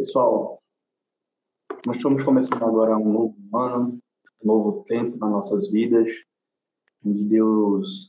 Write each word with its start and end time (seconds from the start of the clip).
Pessoal, 0.00 0.62
nós 1.86 1.98
estamos 1.98 2.22
começando 2.22 2.64
agora 2.64 2.96
um 2.96 3.12
novo 3.12 3.36
ano, 3.54 4.00
um 4.42 4.46
novo 4.46 4.82
tempo 4.84 5.18
nas 5.18 5.30
nossas 5.30 5.70
vidas, 5.70 6.10
onde 7.04 7.22
Deus 7.24 8.08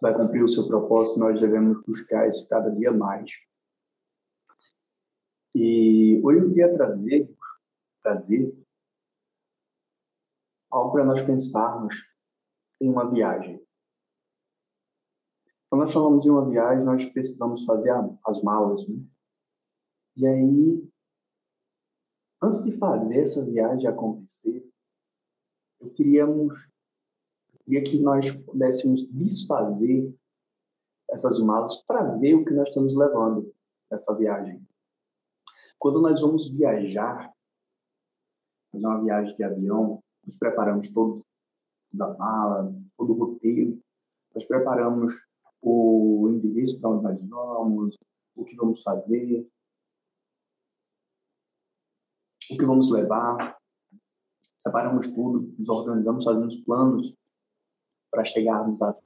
vai 0.00 0.16
cumprir 0.16 0.42
o 0.42 0.48
seu 0.48 0.66
propósito, 0.66 1.20
nós 1.20 1.38
devemos 1.38 1.82
buscar 1.86 2.26
isso 2.26 2.48
cada 2.48 2.70
dia 2.70 2.90
mais. 2.90 3.30
E 5.54 6.22
hoje 6.24 6.40
eu 6.40 6.48
queria 6.48 6.74
trazer, 6.74 7.36
trazer 8.02 8.58
algo 10.70 10.92
para 10.92 11.04
nós 11.04 11.20
pensarmos 11.20 11.96
em 12.80 12.88
uma 12.88 13.10
viagem. 13.10 13.62
Quando 15.68 15.82
nós 15.82 15.92
falamos 15.92 16.22
de 16.22 16.30
uma 16.30 16.48
viagem, 16.48 16.82
nós 16.82 17.04
precisamos 17.04 17.66
fazer 17.66 17.92
as 18.24 18.42
malas, 18.42 18.88
né? 18.88 19.04
E 20.18 20.26
aí, 20.26 20.90
antes 22.42 22.64
de 22.64 22.76
fazer 22.76 23.20
essa 23.20 23.44
viagem 23.44 23.86
acontecer, 23.88 24.68
eu 25.80 25.90
queríamos, 25.90 26.68
eu 27.52 27.58
queria 27.60 27.84
que 27.84 28.00
nós 28.00 28.28
pudéssemos 28.32 29.08
desfazer 29.12 30.12
essas 31.08 31.38
malas 31.38 31.80
para 31.82 32.16
ver 32.16 32.34
o 32.34 32.44
que 32.44 32.52
nós 32.52 32.66
estamos 32.66 32.96
levando 32.96 33.54
nessa 33.88 34.12
viagem. 34.12 34.60
Quando 35.78 36.00
nós 36.00 36.20
vamos 36.20 36.50
viajar, 36.50 37.32
fazer 38.72 38.86
uma 38.86 39.00
viagem 39.00 39.36
de 39.36 39.44
avião, 39.44 40.02
nos 40.26 40.36
preparamos 40.36 40.90
todo 40.90 41.24
da 41.92 42.12
mala, 42.18 42.74
todo 42.96 43.12
o 43.12 43.18
roteiro, 43.24 43.80
nós 44.34 44.44
preparamos 44.44 45.14
o 45.62 46.28
endereço 46.28 46.80
para 46.80 46.90
onde 46.90 47.04
nós 47.04 47.20
vamos, 47.28 47.96
o 48.34 48.44
que 48.44 48.56
vamos 48.56 48.82
fazer, 48.82 49.48
o 52.50 52.56
que 52.56 52.64
vamos 52.64 52.90
levar, 52.90 53.58
separamos 54.58 55.06
tudo, 55.08 55.54
nos 55.58 55.68
organizamos, 55.68 56.24
fazemos 56.24 56.56
planos 56.62 57.14
para 58.10 58.24
chegarmos 58.24 58.80
a 58.82 58.96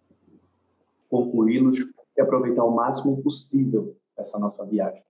concluí-los 1.09 1.79
e 2.17 2.21
aproveitar 2.21 2.65
o 2.65 2.75
máximo 2.75 3.23
possível 3.23 3.97
essa 4.17 4.39
nossa 4.39 4.65
viagem. 4.65 5.05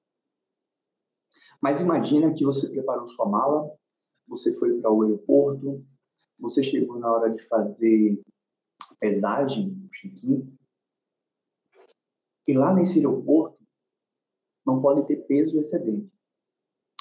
Mas 1.61 1.81
imagina 1.81 2.33
que 2.35 2.45
você 2.45 2.69
preparou 2.69 3.07
sua 3.07 3.29
mala, 3.29 3.73
você 4.27 4.53
foi 4.59 4.81
para 4.81 4.91
o 4.91 5.03
aeroporto, 5.03 5.85
você 6.39 6.63
chegou 6.63 6.99
na 6.99 7.13
hora 7.13 7.31
de 7.31 7.41
fazer 7.47 8.21
pesagem, 8.99 9.89
check-in, 9.93 10.57
e 12.49 12.55
lá 12.55 12.75
nesse 12.75 12.99
aeroporto 12.99 13.63
não 14.67 14.83
pode 14.83 15.07
ter 15.07 15.17
peso 15.27 15.59
excedente. 15.59 16.11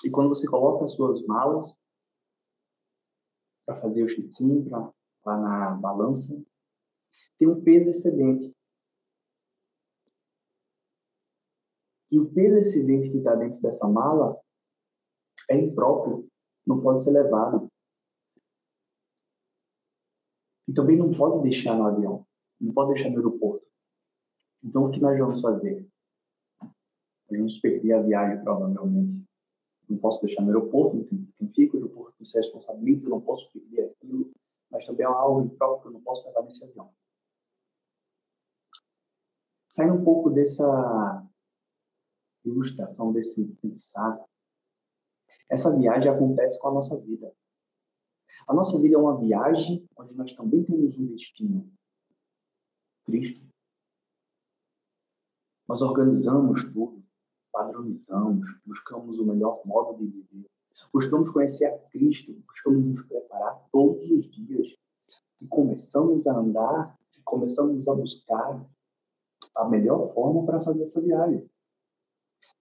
E 0.04 0.10
quando 0.10 0.30
você 0.30 0.48
coloca 0.48 0.84
as 0.84 0.94
suas 0.94 1.24
malas 1.26 1.76
para 3.66 3.76
fazer 3.76 4.04
o 4.04 4.08
check-in, 4.08 4.68
lá 4.70 4.94
na 5.26 5.76
balança, 5.76 6.34
tem 7.38 7.48
um 7.48 7.64
peso 7.64 7.90
excedente. 7.90 8.56
E 12.12 12.20
o 12.20 12.32
peso 12.34 12.58
excedente 12.58 13.12
que 13.12 13.18
está 13.18 13.36
dentro 13.36 13.62
dessa 13.62 13.88
mala 13.88 14.40
é 15.50 15.58
impróprio, 15.58 16.28
não 16.66 16.82
pode 16.82 17.04
ser 17.04 17.12
levado. 17.12 17.72
E 20.68 20.74
também 20.74 20.98
não 20.98 21.14
pode 21.14 21.44
deixar 21.44 21.76
no 21.78 21.86
avião, 21.86 22.26
não 22.60 22.74
pode 22.74 22.94
deixar 22.94 23.10
no 23.10 23.18
aeroporto. 23.18 23.66
Então, 24.64 24.86
o 24.86 24.92
que 24.92 25.00
nós 25.00 25.18
vamos 25.18 25.42
fazer? 25.42 25.88
Nós 26.62 27.40
vamos 27.40 27.60
perder 27.60 27.94
a 27.94 28.02
viagem, 28.02 28.44
provavelmente 28.44 29.26
não 29.92 29.98
posso 29.98 30.22
deixar 30.22 30.42
no 30.42 30.48
aeroporto, 30.48 31.06
quem 31.38 31.48
fica, 31.54 31.76
o 31.76 31.82
aeroporto 31.82 32.26
se 32.26 32.38
responsabiliza, 32.38 33.10
não 33.10 33.22
posso 33.22 33.52
perder 33.52 33.92
aquilo, 33.92 34.32
mas 34.70 34.86
também 34.86 35.06
é 35.06 35.10
algo 35.10 35.50
próprio 35.58 35.82
que 35.82 35.88
eu 35.90 35.92
não 35.92 36.02
posso 36.02 36.26
levar 36.26 36.44
nesse 36.44 36.64
avião. 36.64 36.94
Saindo 39.70 39.96
um 39.96 40.04
pouco 40.04 40.30
dessa 40.30 41.28
ilustração, 42.46 43.12
desse 43.12 43.46
pensar, 43.62 44.26
essa 45.50 45.78
viagem 45.78 46.10
acontece 46.10 46.58
com 46.60 46.70
a 46.70 46.74
nossa 46.74 46.98
vida. 46.98 47.34
A 48.48 48.54
nossa 48.54 48.80
vida 48.82 48.96
é 48.96 48.98
uma 48.98 49.20
viagem 49.20 49.88
onde 49.98 50.14
nós 50.14 50.34
também 50.34 50.64
temos 50.64 50.98
um 50.98 51.08
destino. 51.08 51.72
Cristo. 53.04 53.46
Nós 55.68 55.82
organizamos 55.82 56.72
tudo 56.74 57.01
padronizamos, 57.52 58.46
buscamos 58.66 59.20
o 59.20 59.26
melhor 59.26 59.62
modo 59.66 59.98
de 59.98 60.06
viver, 60.06 60.50
buscamos 60.94 61.30
conhecer 61.30 61.66
a 61.66 61.78
Cristo, 61.90 62.34
buscamos 62.48 62.86
nos 62.86 63.04
preparar 63.04 63.62
todos 63.72 64.10
os 64.10 64.32
dias. 64.32 64.68
E 65.42 65.48
começamos 65.48 66.28
a 66.28 66.38
andar, 66.38 66.98
começamos 67.24 67.88
a 67.88 67.96
buscar 67.96 68.64
a 69.56 69.68
melhor 69.68 70.14
forma 70.14 70.46
para 70.46 70.62
fazer 70.62 70.84
essa 70.84 71.02
viagem, 71.02 71.50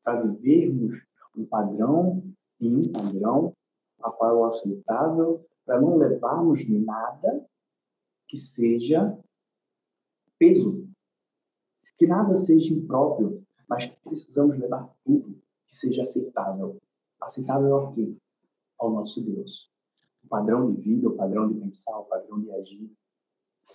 para 0.02 0.22
vivermos 0.22 1.00
um 1.36 1.44
padrão 1.44 2.22
e 2.58 2.74
um 2.74 2.82
padrão 2.92 3.54
a 4.02 4.10
qual 4.10 4.44
é 4.44 4.48
aceitável, 4.48 5.44
para 5.64 5.80
não 5.80 5.96
levarmos 5.96 6.66
nada 6.68 7.46
que 8.26 8.36
seja 8.36 9.18
peso, 10.38 10.88
que 11.96 12.06
nada 12.06 12.34
seja 12.34 12.72
impróprio, 12.72 13.44
mas 13.70 13.86
precisamos 13.86 14.58
levar 14.58 14.92
tudo 15.04 15.40
que 15.64 15.76
seja 15.76 16.02
aceitável. 16.02 16.82
Aceitável 17.20 17.72
ao 17.76 17.94
quê? 17.94 18.16
Ao 18.76 18.90
nosso 18.90 19.22
Deus. 19.22 19.70
O 20.24 20.28
padrão 20.28 20.74
de 20.74 20.80
vida, 20.80 21.08
o 21.08 21.16
padrão 21.16 21.48
de 21.48 21.60
pensar, 21.60 21.96
o 21.96 22.04
padrão 22.06 22.40
de 22.40 22.50
agir. 22.50 22.92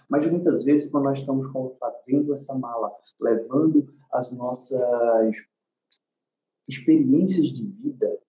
Mas 0.10 0.30
muitas 0.30 0.66
vezes, 0.66 0.92
quando 0.92 1.06
nós 1.06 1.20
estamos 1.20 1.48
fazendo 1.80 2.34
essa 2.34 2.54
mala, 2.54 2.94
levando 3.22 3.88
as 4.12 4.30
nossas 4.32 4.82
experiências 6.68 7.48
de 7.48 7.66
vida, 7.66 8.20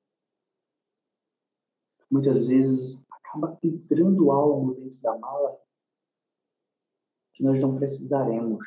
muitas 2.08 2.46
vezes 2.46 3.02
acaba 3.10 3.58
entrando 3.60 4.30
algo 4.30 4.74
dentro 4.74 5.02
da 5.02 5.18
mala 5.18 5.58
que 7.32 7.42
nós 7.42 7.60
não 7.60 7.76
precisaremos 7.76 8.64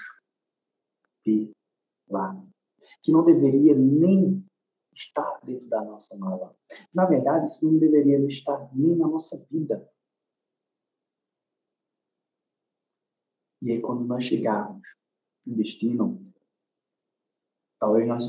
ter 1.24 1.50
lá 2.10 2.36
que 3.01 3.11
não 3.11 3.23
deveria 3.23 3.75
nem 3.75 4.45
estar 4.94 5.39
dentro 5.44 5.69
da 5.69 5.83
nossa 5.83 6.16
mala. 6.17 6.55
Na 6.94 7.05
verdade, 7.05 7.45
isso 7.45 7.66
não 7.66 7.79
deveria 7.79 8.19
estar 8.27 8.69
nem 8.75 8.95
na 8.95 9.07
nossa 9.07 9.38
vida. 9.50 9.89
E 13.61 13.72
aí, 13.72 13.81
quando 13.81 14.05
nós 14.05 14.23
chegarmos 14.23 14.88
no 15.45 15.55
destino, 15.55 16.33
talvez 17.79 18.07
nós 18.07 18.23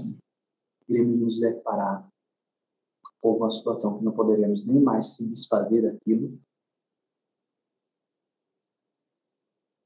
iremos 0.88 1.21
nos 1.21 1.41
deparar 1.41 2.09
com 3.21 3.37
uma 3.37 3.50
situação 3.50 3.98
que 3.98 4.04
não 4.04 4.12
poderemos 4.12 4.66
nem 4.66 4.81
mais 4.81 5.15
se 5.15 5.28
desfazer 5.28 5.82
daquilo 5.82 6.41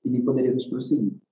e 0.05 0.09
nem 0.09 0.25
poderemos 0.25 0.67
prosseguir. 0.67 1.24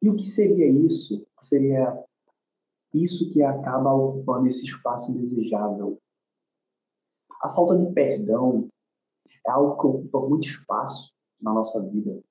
E 0.00 0.08
o 0.08 0.16
que 0.16 0.26
seria 0.26 0.68
isso? 0.68 1.26
Seria 1.42 2.04
isso 2.94 3.30
que 3.32 3.42
acaba 3.42 3.92
ocupando 3.92 4.48
esse 4.48 4.64
espaço 4.64 5.10
indesejável. 5.10 6.00
A 7.42 7.50
falta 7.50 7.76
de 7.76 7.92
perdão 7.92 8.68
é 9.46 9.50
algo 9.50 9.76
que 9.76 9.86
ocupa 9.86 10.20
muito 10.20 10.46
espaço 10.46 11.12
na 11.40 11.52
nossa 11.52 11.82
vida. 11.84 12.22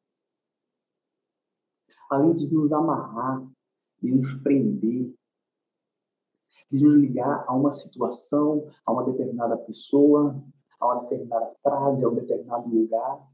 Além 2.10 2.34
de 2.34 2.52
nos 2.54 2.72
amarrar, 2.72 3.46
de 4.02 4.12
nos 4.12 4.34
prender, 4.42 5.14
de 6.72 6.86
nos 6.86 6.96
ligar 6.96 7.46
a 7.48 7.54
uma 7.54 7.72
situação, 7.72 8.70
a 8.86 8.92
uma 8.92 9.04
determinada 9.04 9.58
pessoa, 9.58 10.42
a 10.80 10.86
uma 10.86 11.02
determinada 11.04 11.54
frase, 11.62 12.04
a 12.04 12.10
um 12.10 12.16
determinado 12.16 12.70
lugar. 12.70 13.28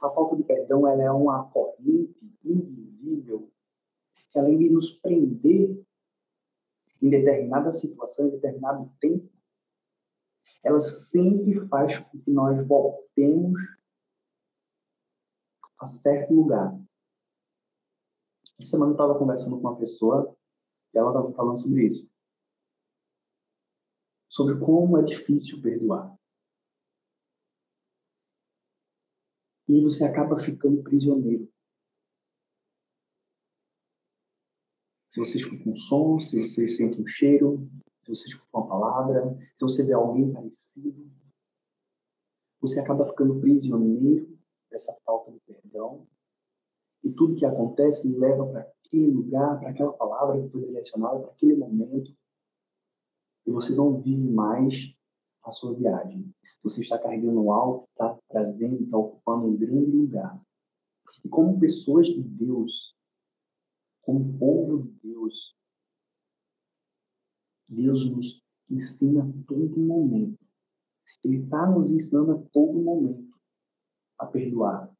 A 0.00 0.10
falta 0.10 0.36
de 0.36 0.42
perdão 0.42 0.86
ela 0.86 1.02
é 1.02 1.10
uma 1.10 1.44
corrente 1.50 2.18
invisível 2.44 3.50
ela 4.34 4.50
iria 4.50 4.70
nos 4.70 4.90
prender 4.90 5.84
em 7.00 7.10
determinada 7.10 7.72
situação, 7.72 8.28
em 8.28 8.30
determinado 8.30 8.90
tempo, 9.00 9.28
ela 10.62 10.80
sempre 10.80 11.66
faz 11.68 11.98
com 11.98 12.18
que 12.20 12.30
nós 12.30 12.66
voltemos 12.66 13.60
a 15.80 15.86
certo 15.86 16.32
lugar. 16.32 16.72
Essa 18.58 18.70
semana 18.70 18.92
eu 18.92 18.94
estava 18.94 19.18
conversando 19.18 19.60
com 19.60 19.68
uma 19.68 19.76
pessoa 19.76 20.36
e 20.94 20.98
ela 20.98 21.10
estava 21.10 21.32
falando 21.32 21.60
sobre 21.60 21.86
isso. 21.86 22.08
Sobre 24.28 24.58
como 24.60 24.98
é 24.98 25.02
difícil 25.02 25.60
perdoar. 25.60 26.16
E 29.68 29.82
você 29.82 30.04
acaba 30.04 30.38
ficando 30.38 30.82
prisioneiro. 30.82 31.52
Se 35.12 35.20
vocês 35.20 35.44
escutam 35.44 35.72
um 35.72 35.74
som, 35.74 36.18
se 36.20 36.40
vocês 36.40 36.78
sentem 36.78 37.02
um 37.02 37.06
cheiro, 37.06 37.68
se 38.02 38.14
você 38.14 38.28
escuta 38.28 38.48
uma 38.54 38.66
palavra, 38.66 39.38
se 39.54 39.62
você 39.62 39.84
vê 39.84 39.92
alguém 39.92 40.32
parecido, 40.32 41.06
você 42.62 42.80
acaba 42.80 43.06
ficando 43.06 43.38
prisioneiro 43.38 44.38
dessa 44.70 44.96
falta 45.04 45.30
de 45.30 45.38
perdão. 45.40 46.06
E 47.04 47.10
tudo 47.12 47.36
que 47.36 47.44
acontece 47.44 48.08
leva 48.08 48.46
para 48.46 48.60
aquele 48.62 49.10
lugar, 49.10 49.60
para 49.60 49.68
aquela 49.68 49.92
palavra 49.92 50.40
que 50.40 50.48
foi 50.48 50.64
direcionada, 50.64 51.20
para 51.20 51.32
aquele 51.32 51.56
momento. 51.56 52.10
E 53.46 53.50
você 53.50 53.74
não 53.74 54.00
vive 54.00 54.30
mais 54.30 54.94
a 55.44 55.50
sua 55.50 55.74
viagem. 55.74 56.34
Você 56.62 56.80
está 56.80 56.98
carregando 56.98 57.50
algo 57.50 57.82
que 57.82 57.90
está 57.90 58.18
trazendo, 58.30 58.82
está 58.82 58.96
ocupando 58.96 59.48
um 59.48 59.56
grande 59.58 59.90
lugar. 59.90 60.40
E 61.22 61.28
como 61.28 61.60
pessoas 61.60 62.06
de 62.06 62.22
Deus, 62.22 62.91
como 64.02 64.38
povo 64.38 64.82
de 64.82 64.90
Deus, 65.02 65.56
Deus 67.68 68.10
nos 68.10 68.44
ensina 68.68 69.24
a 69.24 69.46
todo 69.46 69.78
momento. 69.78 70.38
Ele 71.24 71.38
está 71.38 71.66
nos 71.70 71.90
ensinando 71.90 72.32
a 72.32 72.42
todo 72.52 72.80
momento 72.80 73.32
a 74.18 74.26
perdoar. 74.26 74.92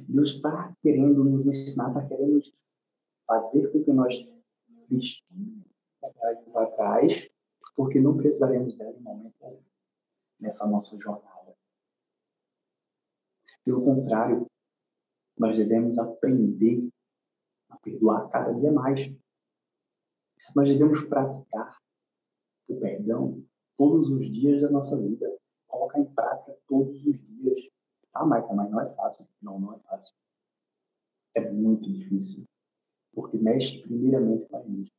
Deus 0.00 0.30
está 0.30 0.74
querendo 0.82 1.22
nos 1.22 1.46
ensinar, 1.46 1.88
está 1.88 2.06
querendo 2.06 2.40
fazer 3.26 3.70
com 3.70 3.84
que 3.84 3.92
nós 3.92 4.14
deixemos 4.88 5.64
para 6.52 6.70
trás, 6.72 7.30
porque 7.76 8.00
não 8.00 8.16
precisaremos 8.16 8.74
dela 8.76 8.96
em 8.96 9.02
momento 9.02 9.34
algum 9.42 9.62
nessa 10.40 10.66
nossa 10.66 10.98
jornada. 10.98 11.56
Pelo 13.64 13.82
contrário, 13.82 14.46
nós 15.38 15.56
devemos 15.56 15.98
aprender 15.98 16.88
a 17.68 17.78
perdoar 17.78 18.28
cada 18.30 18.52
dia 18.52 18.72
mais. 18.72 19.12
Nós 20.54 20.68
devemos 20.68 21.02
praticar 21.02 21.78
o 22.68 22.80
perdão 22.80 23.44
todos 23.76 24.10
os 24.10 24.30
dias 24.30 24.62
da 24.62 24.70
nossa 24.70 25.00
vida, 25.00 25.36
colocar 25.66 25.98
em 25.98 26.04
prática 26.04 26.56
todos 26.68 27.04
os 27.06 27.20
dias. 27.22 27.68
Ah, 28.12 28.24
Michael, 28.24 28.54
mas 28.54 28.70
não 28.70 28.80
é 28.80 28.94
fácil. 28.94 29.26
Não, 29.42 29.58
não 29.58 29.74
é 29.74 29.78
fácil. 29.80 30.14
É 31.34 31.50
muito 31.50 31.92
difícil. 31.92 32.44
Porque 33.12 33.36
mexe 33.36 33.82
primeiramente 33.82 34.46
com 34.46 34.56
a 34.56 34.62
gente. 34.62 34.92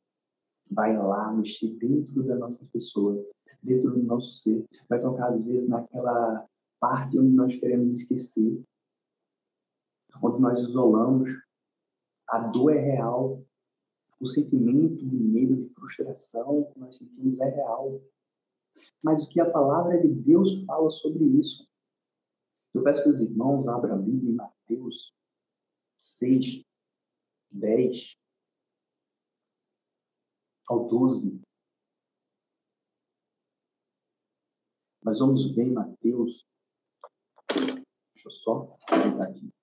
Vai 0.70 0.96
lá 0.96 1.32
mexer 1.32 1.70
dentro 1.76 2.22
da 2.24 2.36
nossa 2.36 2.64
pessoa, 2.72 3.24
dentro 3.62 3.90
do 3.90 4.02
nosso 4.02 4.32
ser. 4.34 4.64
Vai 4.88 5.00
tocar, 5.00 5.32
às 5.32 5.44
vezes, 5.44 5.68
naquela 5.68 6.46
parte 6.80 7.18
onde 7.18 7.30
nós 7.30 7.56
queremos 7.56 7.94
esquecer, 7.94 8.62
onde 10.22 10.40
nós 10.40 10.60
isolamos. 10.60 11.30
A 12.28 12.38
dor 12.38 12.74
é 12.74 12.80
real. 12.80 13.42
O 14.18 14.26
sentimento 14.26 15.06
de 15.06 15.16
medo, 15.16 15.56
de 15.56 15.68
frustração 15.74 16.64
que 16.72 16.78
nós 16.78 16.96
sentimos 16.96 17.38
é 17.40 17.48
real. 17.48 18.00
Mas 19.02 19.22
o 19.22 19.28
que 19.28 19.40
a 19.40 19.50
palavra 19.50 20.00
de 20.00 20.08
Deus 20.08 20.64
fala 20.64 20.90
sobre 20.90 21.24
isso? 21.24 21.68
Eu 22.74 22.82
peço 22.82 23.02
que 23.02 23.10
os 23.10 23.20
irmãos 23.20 23.68
abram 23.68 23.94
a 23.94 23.98
Bíblia 23.98 24.30
em 24.30 24.34
Mateus 24.34 25.14
6, 25.98 26.64
10 27.50 28.16
ao 30.68 30.88
12. 30.88 31.40
Nós 35.02 35.20
vamos 35.20 35.54
ver 35.54 35.68
em 35.68 35.72
Mateus. 35.72 36.44
Deixa 37.54 38.26
eu 38.26 38.30
só 38.30 38.76
pegar 38.88 39.24
aqui. 39.24 39.55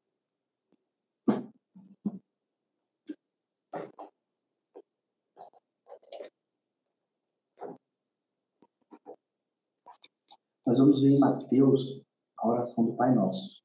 Nós 10.66 10.78
vamos 10.78 11.04
ver 11.04 11.10
em 11.10 11.20
Mateus 11.20 12.02
a 12.38 12.48
oração 12.48 12.86
do 12.86 12.96
Pai 12.96 13.14
Nosso. 13.14 13.62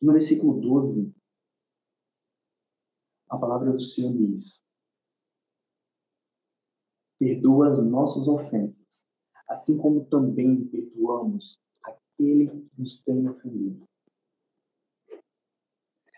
No 0.00 0.12
versículo 0.12 0.60
12, 0.60 1.12
a 3.28 3.38
palavra 3.38 3.72
do 3.72 3.80
Senhor 3.80 4.12
diz: 4.12 4.64
Perdoa 7.18 7.72
as 7.72 7.82
nossas 7.82 8.28
ofensas, 8.28 9.04
assim 9.48 9.76
como 9.78 10.04
também 10.04 10.68
perdoamos 10.68 11.60
aquele 11.82 12.48
que 12.48 12.70
nos 12.78 13.02
tem 13.02 13.28
ofendido. 13.28 13.84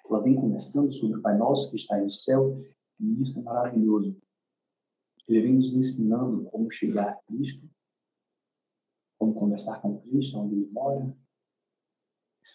Ela 0.05 0.23
vem 0.23 0.37
começando 0.37 0.93
sobre 0.93 1.19
o 1.19 1.23
Pai 1.23 1.39
Nosso 1.39 1.71
que 1.71 1.77
está 1.77 1.99
no 1.99 2.11
céu, 2.11 2.63
e 3.01 3.23
isso 3.23 3.39
é 3.39 3.43
maravilhoso. 3.43 4.21
Ele 5.29 5.43
vem 5.43 5.55
nos 5.57 5.75
ensinando 5.75 6.45
como 6.51 6.71
chegar 6.71 7.11
a 7.11 7.17
Cristo, 7.23 7.69
como 9.19 9.35
conversar 9.35 9.83
com 9.83 10.01
Cristo, 10.01 10.39
onde 10.39 10.55
ele 10.55 10.71
mora. 10.71 11.17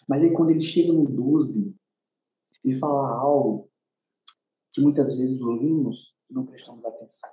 Mas 0.08 0.22
aí, 0.22 0.32
quando 0.32 0.50
ele 0.50 0.62
chega 0.62 0.92
no 0.92 1.04
12, 1.04 1.74
ele 2.64 2.78
fala 2.78 3.16
algo 3.20 3.70
que 4.72 4.80
muitas 4.80 5.16
vezes 5.16 5.38
lemos 5.38 6.16
e 6.28 6.34
não 6.34 6.44
prestamos 6.44 6.84
atenção. 6.84 7.30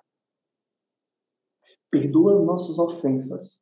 Perdoa 1.90 2.40
as 2.40 2.46
nossas 2.46 2.78
ofensas, 2.78 3.60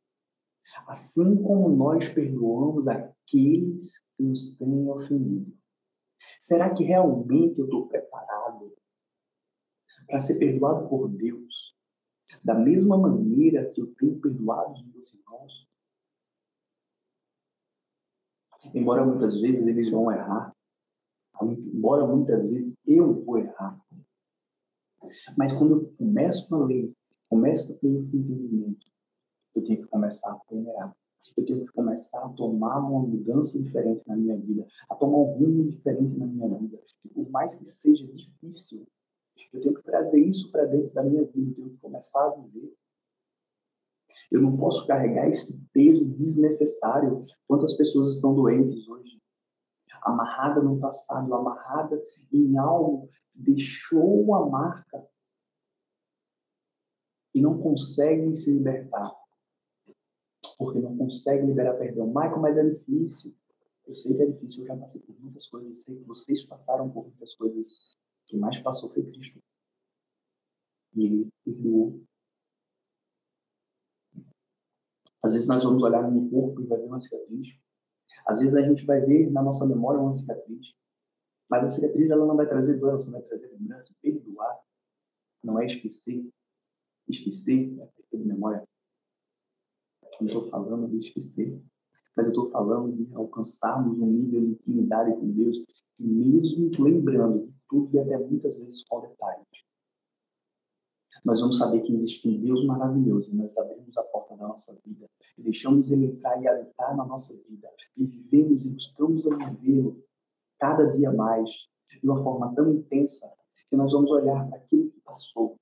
assim 0.86 1.42
como 1.42 1.70
nós 1.70 2.10
perdoamos 2.10 2.88
aqueles 2.88 4.00
que 4.18 4.24
nos 4.24 4.56
têm 4.58 4.90
ofendido. 4.90 5.58
Será 6.42 6.76
que 6.76 6.84
realmente 6.84 7.60
eu 7.60 7.66
estou 7.66 7.88
preparado 7.88 8.76
para 10.08 10.20
ser 10.20 10.38
perdoado 10.38 10.90
por 10.90 11.08
Deus 11.08 11.69
da 12.44 12.54
mesma 12.54 12.98
maneira 12.98 13.70
que 13.72 13.82
eu 13.82 13.88
tenho 13.96 14.20
perdoado 14.20 14.74
os 14.74 14.86
meus 14.86 15.14
irmãos? 15.14 15.68
Embora 18.74 19.06
muitas 19.06 19.40
vezes 19.40 19.68
eles 19.68 19.90
vão 19.90 20.12
errar, 20.12 20.54
embora 21.42 22.06
muitas 22.06 22.44
vezes 22.44 22.74
eu 22.86 23.24
vou 23.24 23.38
errar, 23.38 23.80
mas 25.38 25.54
quando 25.54 25.72
eu 25.72 25.94
começo 25.98 26.54
a 26.54 26.66
ler 26.66 26.94
Começa 27.30 27.74
a 27.74 27.78
ter 27.78 27.96
esse 28.00 28.18
entendimento. 28.18 28.88
Eu 29.54 29.64
tenho 29.64 29.84
que 29.84 29.88
começar 29.88 30.32
a 30.32 30.40
peneirar. 30.50 30.96
Eu 31.38 31.46
tenho 31.46 31.64
que 31.64 31.72
começar 31.74 32.26
a 32.26 32.30
tomar 32.30 32.80
uma 32.80 33.02
mudança 33.02 33.62
diferente 33.62 34.02
na 34.08 34.16
minha 34.18 34.36
vida, 34.36 34.66
a 34.90 34.96
tomar 34.96 35.18
um 35.18 35.34
rumo 35.38 35.70
diferente 35.70 36.18
na 36.18 36.26
minha 36.26 36.50
vida. 36.58 36.80
Por 37.14 37.30
mais 37.30 37.54
que 37.54 37.66
seja 37.66 38.08
difícil, 38.08 38.88
eu 39.54 39.62
tenho 39.62 39.74
que 39.74 39.84
trazer 39.84 40.20
isso 40.20 40.52
para 40.52 40.66
dentro 40.66 40.94
da 40.94 41.04
minha 41.04 41.24
vida. 41.24 41.52
Eu 41.52 41.56
tenho 41.56 41.70
que 41.70 41.78
começar 41.78 42.26
a 42.26 42.36
viver. 42.36 42.74
Eu 44.32 44.42
não 44.42 44.56
posso 44.58 44.86
carregar 44.86 45.28
esse 45.28 45.60
peso 45.74 46.06
desnecessário. 46.06 47.26
Quantas 47.48 47.74
pessoas 47.74 48.16
estão 48.16 48.34
doentes 48.36 48.88
hoje? 48.88 49.20
Amarrada 50.02 50.62
no 50.62 50.80
passado, 50.80 51.34
amarrada 51.34 52.02
em 52.32 52.58
algo 52.58 53.08
que 53.08 53.40
deixou 53.42 54.22
uma 54.22 54.48
marca 54.48 55.08
e 57.34 57.42
não 57.42 57.60
conseguem 57.60 58.34
se 58.34 58.52
libertar. 58.52 59.12
Porque 60.58 60.80
não 60.80 60.98
conseguem 60.98 61.48
liberar 61.48 61.76
perdão. 61.76 62.08
Michael, 62.08 62.40
mas 62.40 62.58
é 62.58 62.70
difícil. 62.70 63.36
Eu 63.88 63.96
sei 63.96 64.14
que 64.14 64.22
é 64.22 64.26
difícil, 64.28 64.64
eu 64.64 64.68
já 64.68 64.78
passei 64.78 65.02
por 65.02 65.20
muitas 65.20 65.48
coisas, 65.48 65.78
eu 65.78 65.84
sei 65.84 65.96
que 65.96 66.04
vocês 66.04 66.44
passaram 66.44 66.90
por 66.92 67.06
muitas 67.06 67.34
coisas. 67.36 67.98
O 68.30 68.32
que 68.32 68.38
mais 68.38 68.60
passou 68.60 68.94
foi 68.94 69.04
Cristo. 69.04 69.40
E 70.94 71.04
ele 71.04 71.32
perdoou. 71.44 72.04
Às 75.24 75.34
vezes 75.34 75.48
nós 75.48 75.64
vamos 75.64 75.82
olhar 75.82 76.10
no 76.10 76.30
corpo 76.30 76.62
e 76.62 76.68
vai 76.68 76.78
ver 76.78 76.86
uma 76.86 77.00
cicatriz. 77.00 77.48
Às 78.28 78.42
vezes 78.42 78.56
a 78.56 78.62
gente 78.62 78.86
vai 78.86 79.02
ver 79.02 79.32
na 79.32 79.42
nossa 79.42 79.66
memória 79.66 80.00
uma 80.00 80.14
cicatriz. 80.14 80.76
Mas 81.50 81.66
a 81.66 81.70
cicatriz 81.72 82.08
ela 82.12 82.28
não 82.28 82.38
vai 82.38 82.48
trazer 82.48 82.78
dor, 82.78 82.90
ela 82.92 83.00
só 83.00 83.10
vai 83.10 83.24
trazer 83.24 83.48
lembrança. 83.48 83.92
Perdoar 84.00 84.62
não 85.44 85.60
é 85.60 85.66
esquecer, 85.66 86.30
esquecer, 87.08 87.72
né? 87.72 87.90
de 88.14 88.24
memória. 88.24 88.64
Não 90.22 90.28
estou 90.28 90.48
falando 90.50 90.88
de 90.88 90.98
esquecer, 90.98 91.60
mas 92.16 92.28
eu 92.28 92.32
estou 92.32 92.52
falando 92.52 92.96
de 92.96 93.12
alcançarmos 93.16 93.98
um 93.98 94.06
nível 94.06 94.42
de 94.42 94.52
intimidade 94.52 95.14
com 95.14 95.32
Deus, 95.32 95.58
mesmo 96.00 96.72
lembrando 96.80 97.48
de 97.48 97.54
tudo 97.68 97.96
e 97.96 98.00
até 98.00 98.18
muitas 98.18 98.56
vezes 98.56 98.84
com 98.84 99.02
detalhes. 99.02 99.48
Nós 101.24 101.42
vamos 101.42 101.58
saber 101.58 101.82
que 101.82 101.94
existe 101.94 102.30
um 102.30 102.40
Deus 102.40 102.66
maravilhoso 102.66 103.32
e 103.32 103.36
nós 103.36 103.58
abrimos 103.58 103.98
a 103.98 104.04
porta 104.04 104.38
da 104.38 104.48
nossa 104.48 104.74
vida 104.86 105.10
e 105.38 105.44
deixamos 105.44 105.92
Ele 105.92 106.06
entrar 106.06 106.42
e 106.42 106.48
habitar 106.48 106.96
na 106.96 107.06
nossa 107.06 107.34
vida 107.34 107.70
e 107.98 108.06
vivemos 108.06 108.66
e 108.66 108.70
buscamos 108.70 109.28
a 109.28 109.36
vivê-lo 109.36 110.02
cada 110.60 110.86
dia 110.96 111.12
mais 111.12 111.50
de 111.90 112.08
uma 112.08 112.24
forma 112.24 112.54
tão 112.56 112.72
intensa 112.72 113.30
que 113.70 113.76
nós 113.76 113.92
vamos 113.92 114.10
olhar 114.12 114.48
para 114.48 114.58
aquilo 114.58 114.90
que 114.90 115.00
passou 115.02 115.58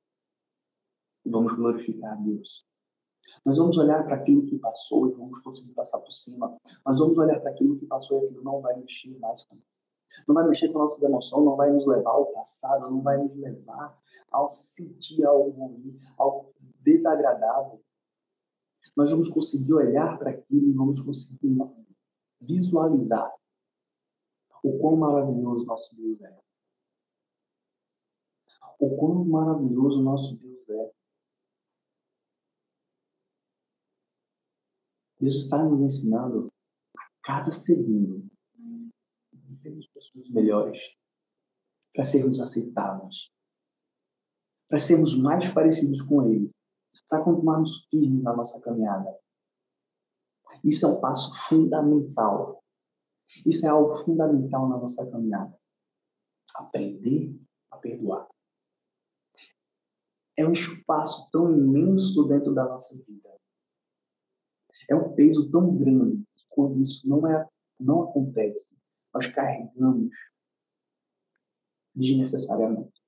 e 1.25 1.29
vamos 1.29 1.53
glorificar 1.53 2.13
a 2.13 2.15
Deus. 2.15 2.65
Nós 3.45 3.57
vamos 3.57 3.77
olhar 3.77 4.03
para 4.05 4.15
aquilo 4.15 4.45
que 4.45 4.57
passou 4.57 5.09
e 5.09 5.13
vamos 5.13 5.39
conseguir 5.41 5.73
passar 5.73 5.99
por 5.99 6.11
cima. 6.11 6.55
Nós 6.85 6.99
vamos 6.99 7.17
olhar 7.17 7.39
para 7.41 7.51
aquilo 7.51 7.77
que 7.77 7.85
passou 7.85 8.23
e 8.23 8.25
aquilo 8.27 8.43
não 8.43 8.61
vai 8.61 8.77
mexer 8.79 9.17
mais 9.19 9.43
com 9.43 9.57
Não 10.27 10.35
vai 10.35 10.47
mexer 10.47 10.71
com 10.71 10.79
nossas 10.79 11.01
emoções, 11.01 11.45
não 11.45 11.55
vai 11.55 11.71
nos 11.71 11.85
levar 11.85 12.11
ao 12.11 12.27
passado, 12.27 12.89
não 12.89 13.01
vai 13.01 13.17
nos 13.17 13.35
levar 13.35 13.97
ao 14.31 14.49
sentir 14.49 15.25
algo 15.25 15.49
ruim, 15.49 15.99
algo 16.17 16.53
desagradável, 16.81 17.81
nós 18.97 19.11
vamos 19.11 19.29
conseguir 19.29 19.73
olhar 19.73 20.17
para 20.17 20.31
aquilo 20.31 20.73
vamos 20.73 20.99
conseguir 20.99 21.55
visualizar 22.41 23.31
o 24.63 24.79
quão 24.79 24.97
maravilhoso 24.97 25.65
nosso 25.65 25.95
Deus 25.95 26.19
é. 26.21 26.39
O 28.79 28.97
quão 28.97 29.23
maravilhoso 29.23 30.01
nosso 30.01 30.35
Deus 30.37 30.67
é. 30.67 30.91
Deus 35.19 35.35
está 35.35 35.63
nos 35.63 35.81
ensinando 35.81 36.51
a 36.97 37.03
cada 37.21 37.51
segundo 37.51 38.27
sermos 39.57 39.87
pessoas 39.87 40.29
melhores, 40.29 40.79
para 41.93 42.03
sermos 42.03 42.39
aceitáveis, 42.39 43.31
para 44.69 44.77
sermos 44.77 45.17
mais 45.17 45.51
parecidos 45.51 46.01
com 46.01 46.23
Ele, 46.29 46.51
para 47.09 47.23
continuarmos 47.23 47.85
firmes 47.89 48.23
na 48.23 48.35
nossa 48.35 48.59
caminhada. 48.61 49.17
Isso 50.63 50.85
é 50.85 50.89
um 50.89 51.01
passo 51.01 51.33
fundamental. 51.47 52.63
Isso 53.45 53.65
é 53.65 53.69
algo 53.69 53.93
fundamental 53.95 54.67
na 54.67 54.77
nossa 54.77 55.09
caminhada. 55.09 55.57
Aprender 56.55 57.35
a 57.71 57.77
perdoar. 57.77 58.27
É 60.35 60.45
um 60.45 60.53
espaço 60.53 61.29
tão 61.31 61.51
imenso 61.51 62.23
dentro 62.27 62.53
da 62.53 62.65
nossa 62.65 62.95
vida. 62.95 63.35
É 64.89 64.95
um 64.95 65.13
peso 65.15 65.49
tão 65.51 65.75
grande 65.75 66.23
quando 66.49 66.81
isso 66.81 67.07
não, 67.07 67.27
é, 67.27 67.47
não 67.79 68.03
acontece, 68.03 68.75
nós 69.13 69.27
carregamos 69.27 70.11
desnecessariamente. 71.95 73.01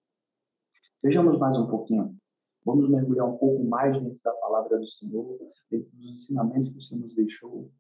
Vejamos 1.02 1.38
mais 1.38 1.58
um 1.58 1.68
pouquinho. 1.68 2.18
Vamos 2.66 2.90
mergulhar 2.90 3.28
um 3.28 3.38
pouco 3.38 3.64
mais 3.64 3.94
dentro 4.02 4.22
da 4.24 4.34
palavra 4.34 4.78
do 4.78 4.90
Senhor, 4.90 5.38
dentro 5.70 5.90
dos 5.92 6.06
ensinamentos 6.06 6.70
que 6.70 6.78
o 6.78 6.82
Senhor 6.82 7.02
nos 7.02 7.16
deixou, 7.16 7.72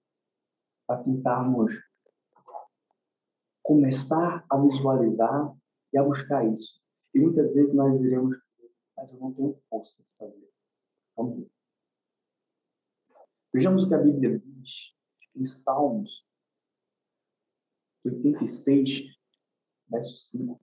para 0.87 1.03
tentarmos 1.03 1.73
começar 3.61 4.45
a 4.49 4.57
visualizar 4.57 5.55
e 5.93 5.97
a 5.97 6.03
buscar 6.03 6.47
isso. 6.47 6.81
E 7.13 7.19
muitas 7.19 7.53
vezes 7.53 7.73
nós 7.73 8.01
iremos 8.01 8.37
mas 8.99 9.11
eu 9.11 9.19
não 9.19 9.33
tenho 9.33 9.57
força 9.69 10.03
de 10.03 10.13
fazer. 10.15 10.51
Vamos 11.15 11.37
ver. 11.37 11.51
Vejamos 13.53 13.83
o 13.83 13.87
que 13.87 13.95
a 13.95 13.99
Bíblia 13.99 14.39
diz 14.39 14.93
em 15.35 15.45
Salmos 15.45 16.27
86, 18.05 19.17
verso 19.89 20.17
5. 20.17 20.61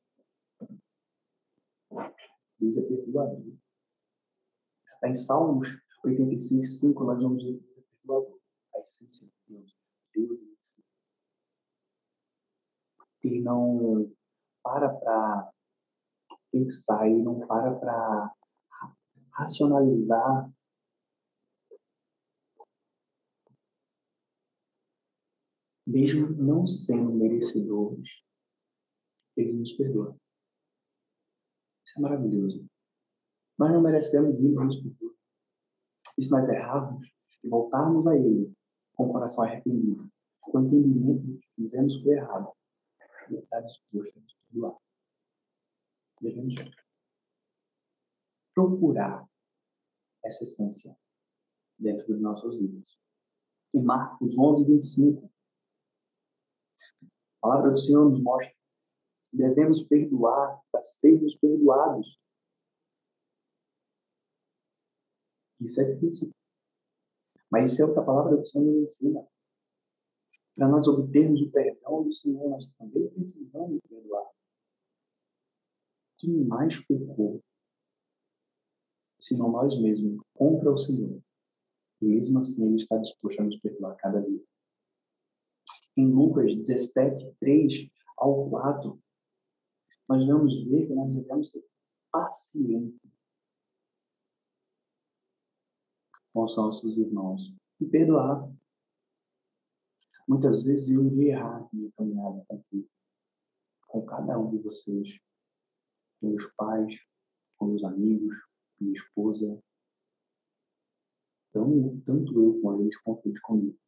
Deus 2.58 2.76
é 2.76 2.82
perdoador. 2.82 3.54
Está 4.94 5.08
em 5.08 5.14
Salmos 5.14 5.68
86, 6.04 6.78
5, 6.80 7.04
nós 7.04 7.22
vamos 7.22 7.42
ver 7.42 7.52
Deus 7.52 7.78
é 7.78 7.82
perdoador. 7.82 8.40
A 8.74 8.80
essência 8.80 9.26
de 9.26 9.32
Deus. 9.48 9.76
Deus 10.14 10.40
em 10.40 10.56
si. 10.60 10.84
Ele 13.22 13.40
não 13.42 14.12
para 14.62 14.88
para 14.88 15.52
pensar, 16.50 17.08
ele 17.08 17.22
não 17.22 17.46
para 17.46 17.74
para 17.74 18.34
racionalizar 19.32 20.50
mesmo 25.86 26.30
não 26.30 26.66
sendo 26.66 27.12
merecedores, 27.12 28.08
ele 29.36 29.52
nos 29.52 29.72
perdoa. 29.72 30.16
Isso 31.86 31.98
é 31.98 32.02
maravilhoso. 32.02 32.66
Nós 33.58 33.72
não 33.72 33.80
merecemos 33.80 34.34
e 34.40 34.46
ele 34.46 34.54
nos 34.54 34.76
perdoa. 34.76 35.14
E 36.18 36.22
se 36.22 36.30
nós 36.30 36.48
errarmos 36.48 37.08
e 37.44 37.48
voltarmos 37.48 38.06
a 38.06 38.16
ele 38.16 38.52
com 38.94 39.08
o 39.08 39.12
coração 39.12 39.44
arrependido, 39.44 40.10
com 40.40 40.58
o 40.58 40.66
entendimento 40.66 41.22
de 41.22 41.38
que 41.38 41.48
fizemos 41.54 41.96
o 42.04 42.10
errado, 42.10 42.52
ele 43.28 43.38
está 43.38 43.60
disposto 43.60 44.18
a 44.18 44.20
nos 44.20 44.34
perdoar. 44.34 44.76
Devemos 46.20 46.54
procurar 48.54 49.28
essa 50.24 50.44
essência 50.44 50.96
dentro 51.78 52.08
das 52.08 52.20
nossas 52.20 52.56
vidas. 52.56 52.98
Em 53.74 53.82
Marcos 53.82 54.36
11, 54.36 54.64
25, 54.64 55.30
a 57.38 57.48
palavra 57.48 57.70
do 57.70 57.78
Senhor 57.78 58.08
nos 58.08 58.20
mostra 58.20 58.54
que 59.30 59.36
devemos 59.36 59.82
perdoar 59.82 60.60
para 60.70 60.80
sermos 60.80 61.34
perdoados. 61.36 62.18
Isso 65.60 65.80
é 65.80 65.92
difícil. 65.92 66.30
Mas 67.50 67.72
isso 67.72 67.82
é 67.82 67.84
o 67.84 67.92
que 67.92 67.98
a 67.98 68.04
palavra 68.04 68.36
do 68.36 68.46
Senhor 68.46 68.64
nos 68.64 68.90
ensina. 68.90 69.26
Para 70.54 70.68
nós 70.68 70.88
obtermos 70.88 71.40
o 71.42 71.50
perdão 71.50 72.02
do 72.02 72.12
Senhor, 72.12 72.48
nós 72.50 72.66
também 72.78 73.08
precisamos 73.10 73.80
perdoar. 73.88 74.30
Quem 76.18 76.44
mais 76.44 76.80
pecou, 76.86 77.42
senão 79.20 79.50
nós 79.50 79.78
mesmos, 79.80 80.22
contra 80.34 80.72
o 80.72 80.76
Senhor? 80.76 81.20
E 82.00 82.06
mesmo 82.06 82.38
assim, 82.38 82.66
Ele 82.66 82.76
está 82.76 82.96
disposto 82.96 83.40
a 83.40 83.44
nos 83.44 83.58
perdoar 83.60 83.96
cada 83.96 84.20
dia 84.22 84.42
em 85.96 86.12
Lucas 86.12 86.54
17, 86.54 87.34
3 87.40 87.90
ao 88.18 88.48
4, 88.50 89.02
nós 90.08 90.26
vamos 90.26 90.64
ver 90.64 90.86
que 90.86 90.94
nós 90.94 91.12
devemos 91.12 91.50
ser 91.50 91.64
pacientes 92.12 93.00
com 96.32 96.44
os 96.44 96.56
nossos 96.56 96.98
irmãos 96.98 97.54
e 97.80 97.86
perdoar. 97.86 98.50
Muitas 100.28 100.64
vezes 100.64 100.90
eu 100.90 101.04
iria 101.04 101.34
errar 101.34 101.68
minha 101.72 101.90
caminhada 101.92 102.44
aqui, 102.50 102.88
com 103.86 104.04
cada 104.04 104.38
um 104.38 104.50
de 104.50 104.58
vocês, 104.58 105.18
com 106.20 106.28
meus 106.28 106.44
pais, 106.56 106.94
com 107.56 107.68
meus 107.68 107.84
amigos, 107.84 108.36
com 108.78 108.84
minha 108.84 108.96
esposa, 108.96 109.62
tanto, 111.52 112.02
tanto 112.04 112.42
eu 112.42 112.60
com 112.60 112.80
eles 112.80 112.96
quanto 112.98 113.26
eles 113.26 113.40
comigo. 113.40 113.78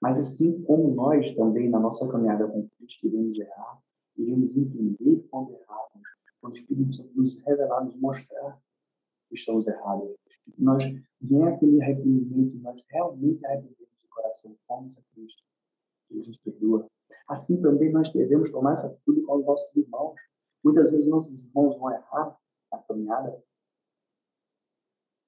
Mas 0.00 0.18
assim 0.18 0.62
como 0.62 0.94
nós 0.94 1.34
também, 1.34 1.68
na 1.68 1.78
nossa 1.78 2.10
caminhada 2.10 2.48
com 2.48 2.68
Cristo, 2.78 3.06
iremos 3.06 3.38
errar, 3.38 3.82
iremos 4.16 4.56
entender 4.56 5.26
quando 5.30 5.52
erramos, 5.52 6.08
quando 6.40 6.54
o 6.54 6.56
Espírito 6.56 6.94
Santo 6.94 7.10
nos 7.14 7.36
revelar, 7.44 7.84
nos 7.84 7.96
mostrar 7.96 8.58
que 9.28 9.34
estamos 9.34 9.66
errados. 9.66 10.16
Nós 10.58 10.82
vem 11.20 11.44
aquele 11.44 11.82
arrependimento, 11.82 12.56
nós 12.58 12.82
realmente 12.88 13.44
arrependemos 13.44 14.00
de 14.00 14.08
coração, 14.08 14.56
fomos 14.66 14.96
a 14.96 15.02
Cristo. 15.14 15.42
Deus 16.10 16.26
nos 16.26 16.38
perdoa. 16.38 16.86
Assim 17.28 17.60
também 17.60 17.92
nós 17.92 18.10
devemos 18.10 18.50
tomar 18.50 18.72
essa 18.72 18.86
atitude 18.88 19.20
com 19.22 19.36
os 19.36 19.44
nossos 19.44 19.76
irmãos. 19.76 20.14
Muitas 20.64 20.90
vezes 20.90 21.08
nossos 21.08 21.44
irmãos 21.44 21.78
vão 21.78 21.92
errar 21.92 22.36
na 22.72 22.78
caminhada, 22.78 23.42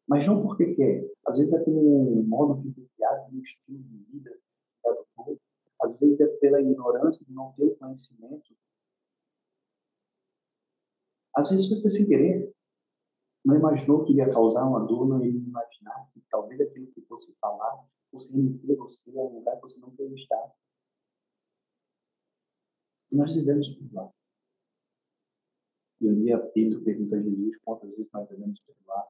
mas 0.08 0.26
não 0.26 0.42
porque 0.42 0.74
quer. 0.74 1.08
Às 1.26 1.38
vezes 1.38 1.52
é 1.52 1.60
pelo 1.60 2.22
modo 2.24 2.60
que 2.60 2.72
foi 2.72 2.88
criado, 2.96 3.30
pelo 3.30 3.42
estilo 3.42 3.78
de 3.78 3.98
vida, 4.10 4.36
às 5.82 5.98
vezes 5.98 6.20
é 6.20 6.26
pela 6.38 6.60
ignorância 6.60 7.24
de 7.24 7.32
não 7.32 7.52
ter 7.52 7.64
o 7.64 7.76
conhecimento. 7.76 8.54
Às 11.34 11.50
vezes 11.50 11.80
foi 11.80 11.90
sem 11.90 12.06
querer. 12.06 12.52
Não 13.44 13.56
imaginou 13.56 14.04
que 14.04 14.12
ia 14.12 14.30
causar 14.30 14.64
uma 14.64 14.86
dor, 14.86 15.08
não 15.08 15.20
ia 15.20 15.30
imaginar 15.30 16.08
que 16.12 16.20
talvez 16.30 16.60
aquilo 16.60 16.86
que 16.92 17.00
fosse 17.02 17.34
falar 17.40 17.84
fosse 18.10 18.30
remeter 18.30 18.76
você 18.76 19.10
a 19.10 19.22
um 19.22 19.38
lugar 19.38 19.56
que 19.56 19.62
você 19.62 19.80
não 19.80 19.90
queria 19.90 20.14
estar. 20.14 20.52
E 23.10 23.16
nós 23.16 23.34
devemos 23.34 23.68
perdoar. 23.70 24.12
E 26.00 26.08
um 26.08 26.22
dia 26.22 26.38
Pedro 26.38 26.84
pergunta 26.84 27.16
a 27.16 27.22
Jesus 27.22 27.56
quantas 27.58 27.96
vezes 27.96 28.12
nós 28.12 28.28
devemos 28.28 28.60
perdoar. 28.60 29.08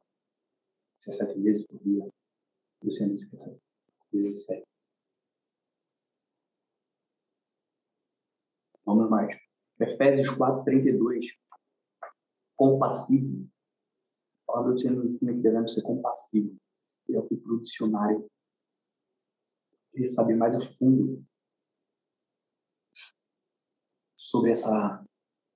Se 0.97 1.11
é 1.11 1.13
sete 1.13 1.41
vezes 1.41 1.67
por 1.67 1.79
dia. 1.83 2.09
E 2.83 2.89
o 2.89 2.93
Senhor 2.93 3.11
diz 3.11 3.25
que 3.25 3.37
é 3.37 3.39
sete 3.39 3.61
vezes 4.13 4.45
sete. 4.45 4.72
Vamos 8.85 9.09
mais. 9.09 9.39
Efésios 9.81 10.31
4, 10.37 10.65
32. 10.65 11.27
Compassivo. 12.57 13.49
A 14.43 14.53
palavra 14.53 14.73
do 14.73 14.79
Senhor 14.79 14.97
nos 14.97 15.15
ensina 15.15 15.33
que 15.33 15.41
devemos 15.41 15.73
ser 15.73 15.83
compassivos. 15.83 16.57
Eu 17.09 17.27
fui 17.27 17.37
para 17.37 17.53
o 17.53 17.61
dicionário. 17.61 18.31
Queria 19.93 20.09
saber 20.09 20.37
mais 20.37 20.55
a 20.55 20.61
fundo 20.61 21.25
sobre 24.17 24.53
essa 24.53 25.05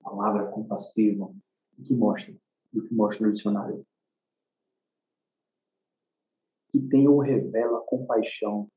palavra 0.01 0.51
compassiva. 0.51 1.25
O 1.25 1.83
que 1.83 1.93
mostra? 1.93 2.35
O 2.73 2.81
que 2.81 2.93
mostra 2.93 3.25
no 3.25 3.33
dicionário? 3.33 3.85
Que 6.69 6.79
tem 6.87 7.07
ou 7.07 7.19
revela 7.19 7.83
compaixão, 7.85 8.69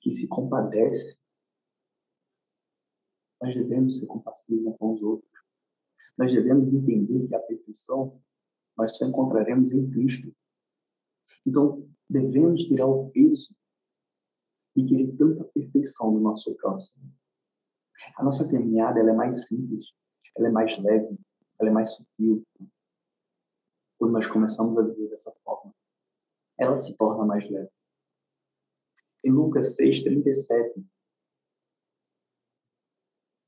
que 0.00 0.12
se 0.12 0.26
compadece 0.28 1.19
nós 3.40 3.54
devemos 3.54 3.98
ser 3.98 4.06
compassivos 4.06 4.76
com 4.78 4.94
os 4.94 5.02
outros. 5.02 5.30
Nós 6.16 6.32
devemos 6.32 6.72
entender 6.72 7.26
que 7.26 7.34
a 7.34 7.40
perfeição 7.40 8.20
nós 8.76 8.96
só 8.96 9.06
encontraremos 9.06 9.72
em 9.72 9.90
Cristo. 9.90 10.34
Então, 11.46 11.88
devemos 12.08 12.64
tirar 12.64 12.86
o 12.86 13.10
peso 13.10 13.54
e 14.76 14.84
querer 14.84 15.16
tanta 15.16 15.44
perfeição 15.44 16.12
do 16.12 16.20
nosso 16.20 16.54
próximo. 16.56 17.12
A 18.16 18.24
nossa 18.24 18.48
caminhada 18.50 19.00
ela 19.00 19.10
é 19.10 19.14
mais 19.14 19.46
simples, 19.46 19.92
ela 20.36 20.48
é 20.48 20.50
mais 20.50 20.78
leve, 20.78 21.18
ela 21.58 21.70
é 21.70 21.72
mais 21.72 21.92
sutil. 21.92 22.44
Quando 23.98 24.12
nós 24.12 24.26
começamos 24.26 24.78
a 24.78 24.82
viver 24.82 25.08
dessa 25.08 25.32
forma, 25.44 25.74
ela 26.58 26.78
se 26.78 26.96
torna 26.96 27.24
mais 27.24 27.48
leve. 27.50 27.70
Em 29.22 29.30
Lucas 29.30 29.76
6:37, 29.76 30.84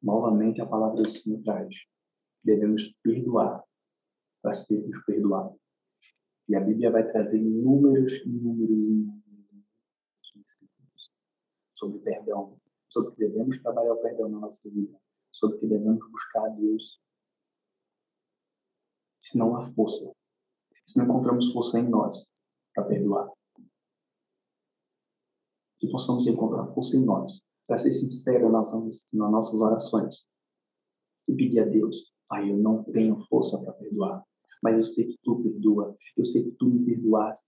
novamente 0.02 0.60
a 0.60 0.66
palavra 0.66 1.02
do 1.02 1.10
Senhor 1.10 1.42
traz: 1.42 1.74
devemos 2.42 2.94
perdoar 3.02 3.64
para 4.42 4.54
sermos 4.54 4.98
perdoados. 5.04 5.60
E 6.48 6.56
a 6.56 6.60
Bíblia 6.60 6.90
vai 6.90 7.08
trazer 7.10 7.38
inúmeros, 7.38 8.12
inúmeros, 8.26 8.80
inúmeros 8.80 9.22
sobre 11.74 12.00
perdão, 12.00 12.60
sobre 12.88 13.12
que 13.12 13.26
devemos 13.26 13.60
trabalhar 13.62 13.94
o 13.94 14.02
perdão 14.02 14.28
na 14.28 14.40
nossa 14.40 14.68
vida, 14.68 14.98
sobre 15.30 15.58
que 15.58 15.66
devemos 15.66 16.10
buscar 16.10 16.46
a 16.46 16.48
Deus. 16.50 17.00
Se 19.22 19.38
não 19.38 19.56
há 19.56 19.64
força, 19.64 20.12
se 20.84 20.98
não 20.98 21.04
encontramos 21.04 21.52
força 21.52 21.78
em 21.78 21.88
nós 21.88 22.30
para 22.74 22.84
perdoar, 22.84 23.30
que 25.78 25.88
possamos 25.90 26.26
encontrar 26.26 26.66
força 26.72 26.96
em 26.96 27.04
nós 27.04 27.40
para 27.66 27.78
ser 27.78 27.90
sincero 27.90 28.50
nas, 28.50 28.72
nas 28.72 29.02
nossas 29.12 29.60
orações 29.60 30.26
e 31.28 31.34
pedir 31.34 31.60
a 31.60 31.64
Deus, 31.64 32.12
Pai, 32.28 32.50
eu 32.50 32.56
não 32.56 32.82
tenho 32.84 33.20
força 33.28 33.58
para 33.62 33.72
perdoar, 33.74 34.24
mas 34.62 34.76
eu 34.76 34.84
sei 34.84 35.06
que 35.06 35.18
Tu 35.22 35.42
perdoa, 35.42 35.96
eu 36.16 36.24
sei 36.24 36.44
que 36.44 36.50
Tu 36.52 36.66
me 36.66 36.84
perdoaste, 36.84 37.46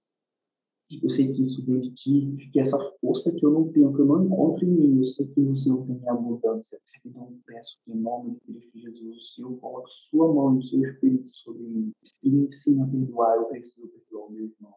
eu 1.02 1.08
sei 1.08 1.32
que 1.32 1.42
isso 1.42 1.64
vem 1.64 1.80
de 1.80 1.90
ti, 1.94 2.50
que 2.52 2.60
essa 2.60 2.78
força 3.00 3.34
que 3.34 3.44
eu 3.44 3.50
não 3.50 3.72
tenho, 3.72 3.92
que 3.94 4.00
eu 4.00 4.06
não 4.06 4.24
encontro 4.24 4.64
em 4.64 4.70
mim, 4.70 4.98
eu 4.98 5.04
sei 5.04 5.26
que 5.28 5.40
o 5.40 5.56
Senhor 5.56 5.84
tem 5.86 6.08
abundância. 6.08 6.78
Então 7.04 7.22
eu 7.22 7.40
peço 7.46 7.78
que, 7.84 7.92
em 7.92 7.96
nome 7.96 8.32
de 8.32 8.40
Cristo 8.40 8.78
Jesus, 8.78 9.16
o 9.16 9.34
Senhor 9.34 9.56
coloque 9.60 9.90
sua 9.90 10.32
mão 10.32 10.54
e 10.54 10.58
o 10.58 10.62
seu 10.62 10.84
Espírito 10.84 11.30
sobre 11.30 11.62
mim 11.62 11.92
e 12.22 12.30
me 12.30 12.46
ensine 12.46 12.82
a 12.82 12.86
perdoar. 12.86 13.36
Eu 13.36 13.46
preciso 13.46 13.88
perdoar 13.88 14.26
o 14.26 14.30
meu 14.30 14.44
irmão. 14.44 14.74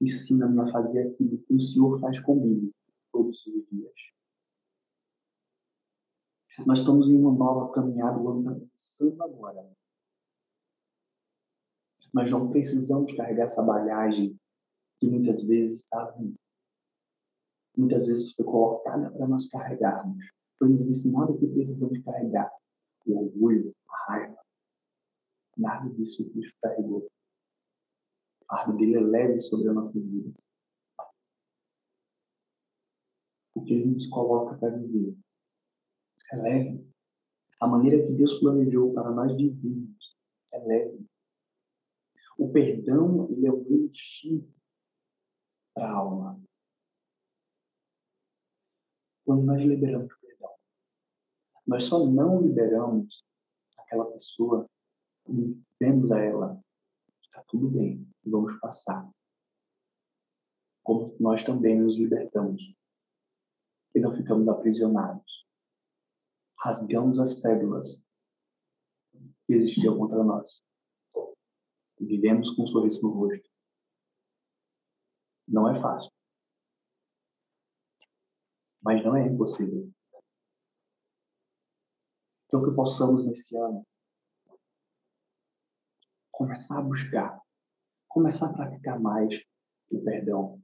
Ensina-me 0.00 0.60
a 0.60 0.66
fazer 0.72 1.08
aquilo 1.08 1.38
que 1.38 1.54
o 1.54 1.60
Senhor 1.60 2.00
faz 2.00 2.18
comigo 2.20 2.72
todos 3.12 3.46
os 3.46 3.68
dias. 3.68 3.92
Nós 6.66 6.80
estamos 6.80 7.08
em 7.08 7.16
uma 7.16 7.32
nova 7.32 7.72
caminhada, 7.72 8.18
o 8.18 8.28
ano 8.28 8.40
está 8.40 8.54
começando 8.54 9.22
agora. 9.22 9.72
Nós 12.12 12.30
não 12.30 12.50
precisamos 12.50 13.12
carregar 13.14 13.44
essa 13.44 13.62
bagagem 13.62 14.38
que 14.98 15.08
muitas 15.08 15.42
vezes 15.42 15.80
está 15.80 16.10
vindo. 16.10 16.34
Muitas 17.76 18.08
vezes 18.08 18.34
foi 18.34 18.44
colocada 18.44 19.10
para 19.10 19.26
nós 19.28 19.48
carregarmos. 19.48 20.22
Foi 20.58 20.68
nos 20.68 20.86
ensinado 20.86 21.38
que 21.38 21.46
precisamos 21.46 21.98
carregar 22.00 22.52
o 23.06 23.24
orgulho, 23.24 23.74
a 23.88 24.12
raiva. 24.12 24.38
Nada 25.56 25.88
disso 25.90 26.28
Cristo 26.30 26.54
carregou. 26.60 27.06
O 28.42 28.44
fardo 28.46 28.76
dele 28.76 28.96
é 28.96 29.00
leve 29.00 29.40
sobre 29.40 29.68
a 29.68 29.72
nossa 29.72 29.92
vida. 29.92 30.34
O 33.60 33.64
que 33.64 33.74
ele 33.74 33.90
nos 33.90 34.06
coloca 34.06 34.56
para 34.56 34.74
viver 34.74 35.14
é 36.32 36.36
leve. 36.36 36.90
A 37.60 37.66
maneira 37.66 38.06
que 38.06 38.12
Deus 38.14 38.40
planejou 38.40 38.94
para 38.94 39.10
nós 39.10 39.36
vivermos 39.36 40.16
é 40.50 40.58
leve. 40.60 41.06
O 42.38 42.50
perdão, 42.50 43.30
ele 43.30 43.46
é 43.46 43.52
um 43.52 43.66
elixir 43.66 44.48
para 45.74 45.90
a 45.90 45.94
alma. 45.94 46.42
Quando 49.26 49.44
nós 49.44 49.60
liberamos 49.62 50.10
o 50.10 50.20
perdão, 50.20 50.54
nós 51.66 51.84
só 51.84 52.06
não 52.06 52.40
liberamos 52.40 53.22
aquela 53.76 54.10
pessoa 54.10 54.66
e 55.28 55.54
dizemos 55.78 56.10
a 56.10 56.18
ela, 56.18 56.64
está 57.22 57.44
tudo 57.46 57.68
bem, 57.68 58.08
vamos 58.24 58.58
passar. 58.58 59.06
Como 60.82 61.14
nós 61.20 61.44
também 61.44 61.78
nos 61.78 61.98
libertamos 61.98 62.79
e 63.94 64.00
não 64.00 64.14
ficamos 64.14 64.48
aprisionados. 64.48 65.46
Rasgamos 66.58 67.18
as 67.18 67.40
células 67.40 68.02
que 69.46 69.54
existiam 69.54 69.96
contra 69.98 70.22
nós 70.22 70.62
vivemos 72.06 72.50
com 72.50 72.62
um 72.62 72.66
sorriso 72.66 73.02
no 73.02 73.10
rosto. 73.10 73.48
Não 75.46 75.70
é 75.70 75.80
fácil. 75.80 76.10
Mas 78.82 79.04
não 79.04 79.16
é 79.16 79.26
impossível. 79.26 79.92
Então, 82.46 82.64
que 82.64 82.74
possamos 82.74 83.26
nesse 83.26 83.56
ano 83.56 83.86
começar 86.32 86.78
a 86.78 86.82
buscar, 86.82 87.40
começar 88.08 88.50
a 88.50 88.54
praticar 88.54 88.98
mais 88.98 89.34
o 89.90 90.02
perdão. 90.02 90.60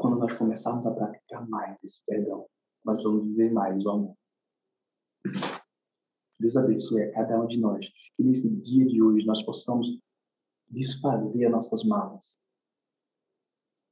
Quando 0.00 0.16
nós 0.16 0.32
começarmos 0.32 0.86
a 0.86 0.94
praticar 0.94 1.46
mais 1.46 1.76
esse 1.84 2.02
perdão, 2.06 2.48
nós 2.82 3.02
vamos 3.02 3.26
viver 3.26 3.52
mais 3.52 3.84
o 3.84 3.90
amor. 3.90 4.16
Deus 6.40 6.56
abençoe 6.56 7.02
a 7.02 7.12
cada 7.12 7.38
um 7.38 7.46
de 7.46 7.58
nós. 7.60 7.86
Que 8.16 8.22
nesse 8.22 8.48
dia 8.62 8.86
de 8.86 9.02
hoje 9.02 9.26
nós 9.26 9.42
possamos 9.42 10.00
desfazer 10.70 11.44
as 11.44 11.52
nossas 11.52 11.84
malas. 11.84 12.40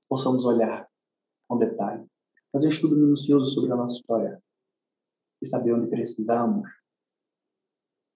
Possamos 0.09 0.47
olhar 0.47 0.89
com 1.47 1.59
detalhe, 1.59 2.09
fazer 2.53 2.69
um 2.69 2.71
estudo 2.71 2.97
minucioso 2.97 3.51
sobre 3.51 3.71
a 3.73 3.77
nossa 3.77 3.97
história 3.97 4.43
e 5.43 5.47
saber 5.47 5.75
onde 5.75 5.91
precisamos 5.91 6.67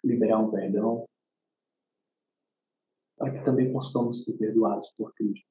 liberar 0.02 0.38
um 0.38 0.50
perdão 0.50 1.06
para 3.18 3.34
que 3.34 3.44
também 3.44 3.70
possamos 3.70 4.24
ser 4.24 4.38
perdoados 4.38 4.88
por 4.96 5.12
Cristo. 5.12 5.46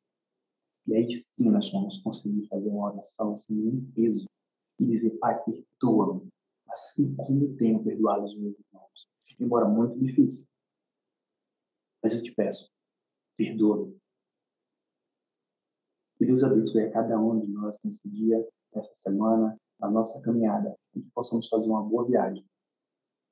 E 0.91 0.95
aí 0.95 1.13
sim 1.13 1.49
nós 1.49 1.71
vamos 1.71 1.99
conseguir 1.99 2.45
fazer 2.49 2.67
uma 2.67 2.91
oração 2.91 3.37
sem 3.37 3.55
nenhum 3.55 3.89
peso 3.93 4.29
e 4.77 4.85
dizer, 4.85 5.17
Pai, 5.19 5.41
perdoa-me 5.41 6.29
assim 6.67 7.15
como 7.15 7.55
tenho 7.55 7.81
perdoado 7.81 8.25
os 8.25 8.37
meus 8.37 8.59
irmãos. 8.59 9.07
Embora 9.39 9.69
muito 9.69 9.97
difícil. 9.97 10.45
Mas 12.03 12.13
eu 12.13 12.21
te 12.21 12.33
peço, 12.33 12.69
perdoa-me. 13.37 13.97
Que 16.17 16.25
Deus 16.25 16.43
abençoe 16.43 16.83
a 16.83 16.91
cada 16.91 17.17
um 17.17 17.39
de 17.39 17.47
nós 17.47 17.79
nesse 17.85 18.09
dia, 18.09 18.45
nessa 18.75 18.93
semana, 18.93 19.57
na 19.79 19.89
nossa 19.89 20.21
caminhada, 20.21 20.77
e 20.93 21.01
que 21.01 21.09
possamos 21.11 21.47
fazer 21.47 21.69
uma 21.69 21.83
boa 21.83 22.05
viagem. 22.05 22.45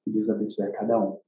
Que 0.05 0.11
Deus 0.11 0.29
abençoe 0.29 0.65
a 0.65 0.71
cada 0.71 0.97
um. 0.97 1.19